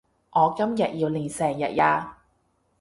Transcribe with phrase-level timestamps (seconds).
[0.31, 2.17] 我今日要練成日呀